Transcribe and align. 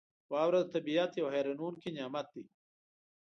•واوره 0.31 0.59
د 0.63 0.67
طبعیت 0.73 1.11
یو 1.15 1.27
حیرانونکی 1.33 1.89
نعمت 1.97 2.27
دی. 2.35 2.43